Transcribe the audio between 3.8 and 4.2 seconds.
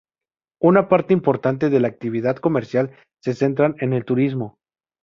el